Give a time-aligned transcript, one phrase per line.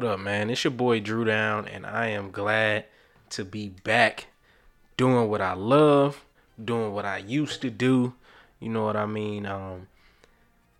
[0.00, 0.48] What up, man?
[0.48, 2.86] It's your boy Drew Down, and I am glad
[3.28, 4.28] to be back
[4.96, 6.24] doing what I love,
[6.64, 8.14] doing what I used to do.
[8.60, 9.44] You know what I mean?
[9.44, 9.88] Um,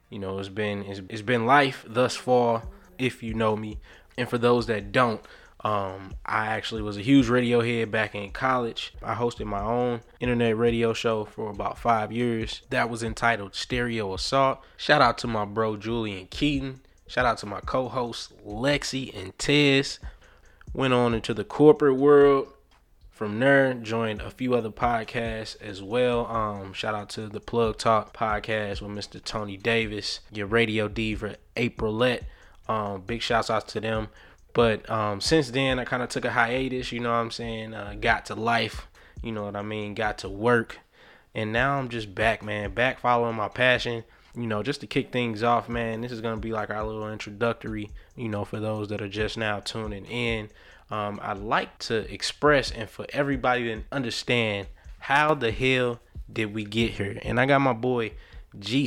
[0.08, 2.62] you know, it's been it's, it's been life thus far,
[2.96, 3.76] if you know me.
[4.16, 5.20] And for those that don't,
[5.64, 8.94] um, I actually was a huge radio head back in college.
[9.02, 12.62] I hosted my own internet radio show for about five years.
[12.70, 14.60] That was entitled Stereo Assault.
[14.78, 16.80] Shout out to my bro Julian Keaton.
[17.10, 19.98] Shout out to my co-hosts Lexi and Tez.
[20.72, 22.52] Went on into the corporate world.
[23.10, 26.28] From there, joined a few other podcasts as well.
[26.28, 29.20] Um, shout out to the Plug Talk podcast with Mr.
[29.20, 32.26] Tony Davis, your radio diva Aprilette.
[32.68, 34.06] Um, big shouts out to them.
[34.52, 36.92] But um, since then, I kind of took a hiatus.
[36.92, 37.74] You know what I'm saying?
[37.74, 38.86] Uh, got to life.
[39.20, 39.94] You know what I mean?
[39.94, 40.78] Got to work,
[41.34, 42.72] and now I'm just back, man.
[42.72, 44.04] Back following my passion.
[44.34, 46.00] You know, just to kick things off, man.
[46.00, 47.90] This is gonna be like our little introductory.
[48.16, 50.48] You know, for those that are just now tuning in.
[50.90, 54.66] Um, I'd like to express and for everybody to understand
[54.98, 56.00] how the hell
[56.32, 57.16] did we get here.
[57.22, 58.12] And I got my boy
[58.58, 58.86] G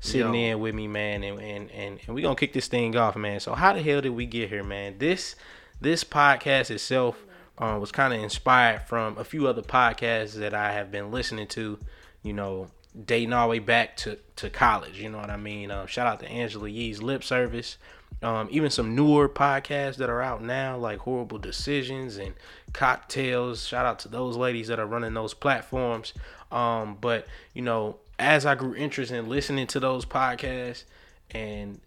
[0.00, 0.40] sitting Yo.
[0.40, 3.40] in with me, man, and, and and and we gonna kick this thing off, man.
[3.40, 4.98] So how the hell did we get here, man?
[4.98, 5.34] This
[5.80, 7.24] this podcast itself
[7.58, 11.46] uh, was kind of inspired from a few other podcasts that I have been listening
[11.48, 11.78] to,
[12.22, 12.68] you know,
[13.04, 15.00] dating all the way back to to college.
[15.00, 15.70] You know what I mean?
[15.70, 17.76] Um, shout out to Angela Yee's Lip Service.
[18.22, 22.34] Um, even some newer podcasts that are out now, like Horrible Decisions and
[22.72, 23.66] Cocktails.
[23.66, 26.14] Shout out to those ladies that are running those platforms.
[26.50, 30.84] Um, but you know, as I grew interested in listening to those podcasts,
[31.30, 31.80] and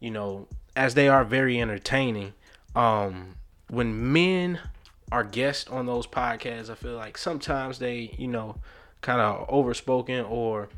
[0.00, 2.32] you know, as they are very entertaining,
[2.74, 3.34] um,
[3.68, 4.60] when men
[5.10, 8.56] are guests on those podcasts, I feel like sometimes they, you know,
[9.02, 10.68] kind of overspoken or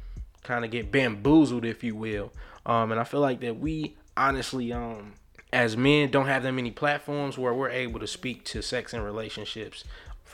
[0.43, 2.33] kind of get bamboozled, if you will.
[2.67, 5.15] Um, and I feel like that we honestly, um,
[5.53, 9.05] as men, don't have that many platforms where we're able to speak to sex and
[9.05, 9.85] relationships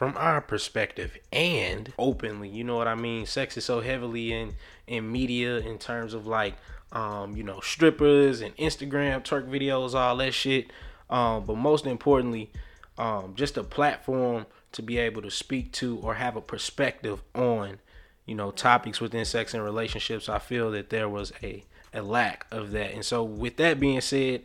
[0.01, 1.19] from our perspective.
[1.31, 3.27] And openly you know what i mean?
[3.27, 4.55] Sex is so heavily in
[4.87, 6.55] in media in terms of like
[6.93, 10.73] um you know strippers and instagram twerk videos all that shit.
[11.11, 12.51] Um but most importantly
[12.97, 17.79] um just a platform to be able to speak to or have a perspective on
[18.31, 22.47] you know topics within sex and relationships i feel that there was a a lack
[22.53, 24.43] of that and so with that being said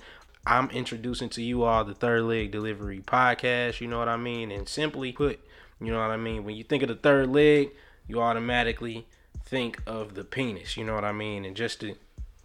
[0.48, 3.82] I'm introducing to you all the Third Leg Delivery podcast.
[3.82, 4.52] You know what I mean?
[4.52, 5.40] And simply put,
[5.82, 6.44] you know what I mean?
[6.44, 7.72] When you think of the third leg,
[8.08, 9.08] you automatically
[9.44, 10.78] think of the penis.
[10.78, 11.46] You know what I mean?
[11.46, 11.96] And just to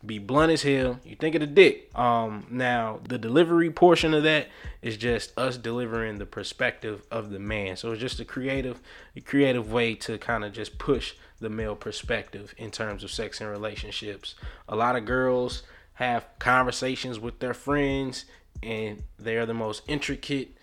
[0.05, 1.91] be blunt as hell, you think of the dick.
[1.99, 4.49] Um, now the delivery portion of that
[4.81, 7.77] is just us delivering the perspective of the man.
[7.77, 8.81] So it's just a creative,
[9.15, 13.41] a creative way to kind of just push the male perspective in terms of sex
[13.41, 14.35] and relationships.
[14.69, 15.63] A lot of girls
[15.95, 18.25] have conversations with their friends
[18.63, 20.57] and they're the most intricate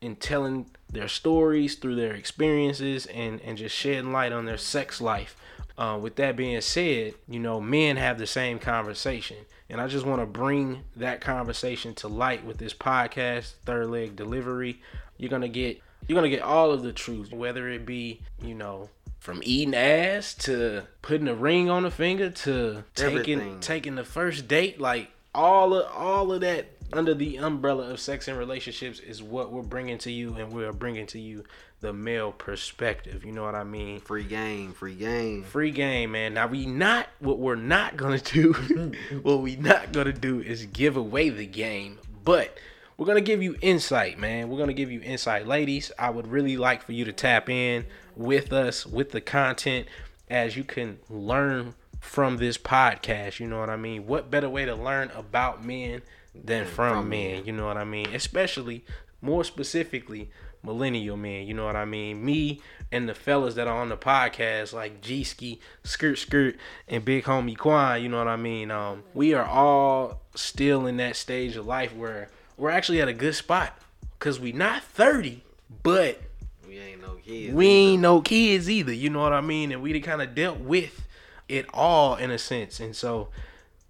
[0.00, 5.00] in telling their stories through their experiences and, and just shedding light on their sex
[5.00, 5.36] life.
[5.78, 9.36] Uh, with that being said, you know, men have the same conversation.
[9.68, 14.16] And I just want to bring that conversation to light with this podcast, Third Leg
[14.16, 14.80] Delivery.
[15.18, 18.20] You're going to get you're going to get all of the truth, whether it be,
[18.40, 18.88] you know,
[19.18, 23.60] from eating ass to putting a ring on the finger to taking Everything.
[23.60, 28.28] taking the first date like all of all of that under the umbrella of sex
[28.28, 31.44] and relationships is what we're bringing to you and we're bringing to you
[31.80, 33.24] the male perspective.
[33.24, 34.00] You know what i mean?
[34.00, 35.42] Free game free game.
[35.44, 36.34] Free game man.
[36.34, 38.52] Now we not what we're not gonna do
[39.22, 42.56] what we not gonna do is give away the game but
[42.96, 44.48] we're gonna give you insight man.
[44.48, 45.46] We're gonna give you insight.
[45.46, 47.84] Ladies i would really like for you to tap in
[48.16, 49.86] with us with the content
[50.28, 53.40] as you can learn from this podcast.
[53.40, 54.06] You know what I mean?
[54.06, 56.02] What better way to learn about men
[56.34, 57.44] than from, from men?
[57.46, 58.14] You know what I mean?
[58.14, 58.84] Especially
[59.20, 60.30] more specifically
[60.62, 61.46] millennial men.
[61.46, 62.24] You know what I mean?
[62.24, 62.60] Me
[62.92, 66.56] and the fellas that are on the podcast, like G Ski, Skirt Skirt,
[66.88, 68.02] and Big Homie Quan.
[68.02, 68.70] You know what I mean?
[68.70, 73.14] Um, we are all still in that stage of life where we're actually at a
[73.14, 73.78] good spot
[74.18, 75.42] because we not thirty,
[75.82, 76.20] but
[76.66, 77.54] we ain't no kids.
[77.54, 77.76] We either.
[77.76, 78.92] ain't no kids either.
[78.92, 79.72] You know what I mean?
[79.72, 81.05] And we kind of dealt with
[81.48, 83.28] it all in a sense, and so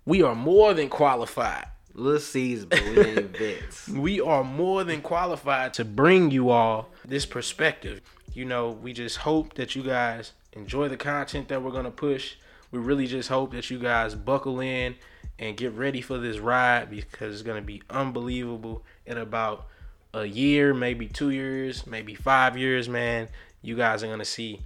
[0.05, 1.67] we are more than qualified.
[1.95, 3.89] Little C's, but we ain't vets.
[3.89, 8.03] we are more than qualified to bring you all this perspective.
[8.35, 12.35] You know, we just hope that you guys enjoy the content that we're gonna push.
[12.71, 14.97] We really just hope that you guys buckle in
[15.39, 19.67] and get ready for this ride because it's gonna be unbelievable in about
[20.13, 23.29] a year, maybe two years, maybe five years, man.
[23.63, 24.61] You guys are gonna see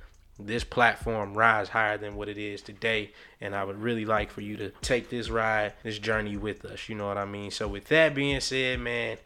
[0.46, 3.12] this platform rise higher than what it is today.
[3.40, 6.88] And I would really like for you to take this ride, this journey with us.
[6.88, 7.50] You know what I mean?
[7.50, 9.18] So, with that being said, man,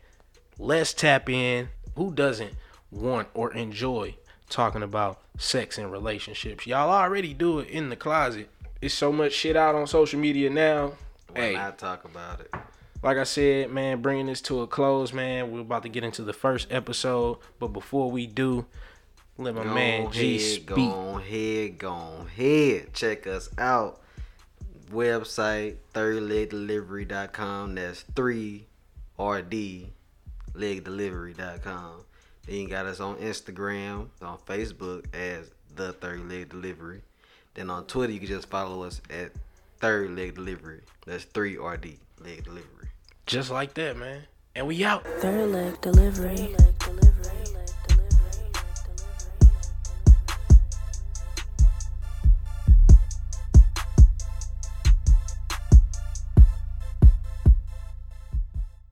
[0.59, 1.69] let's tap in.
[1.97, 2.55] Who doesn't
[2.91, 4.17] want or enjoy
[4.49, 6.67] talking about sex and relationships?
[6.67, 8.49] Y'all already do it in the closet.
[8.81, 10.95] It's so much shit out on social media now.
[11.31, 12.53] Why hey, not talk about it?
[13.05, 15.53] like I said, man, bringing this to a close, man.
[15.53, 18.65] We're about to get into the first episode, but before we do,
[19.39, 20.67] let my Go man G ahead, speak.
[20.67, 22.95] Go ahead, go ahead.
[22.95, 24.01] Check us out.
[24.91, 27.75] Website thirdlegdelivery.com.
[27.75, 28.67] That's three
[29.19, 29.89] RD
[30.55, 32.05] legdelivery.com.
[32.47, 37.03] Then you got us on Instagram, on Facebook as the Third Leg Delivery.
[37.55, 39.33] Then on Twitter, you can just follow us at
[39.81, 40.81] Third Leg Delivery.
[41.07, 42.89] That's three RD Leg Delivery.
[43.27, 44.23] Just like that, man.
[44.55, 45.05] And we out.
[45.21, 46.55] Third leg delivery.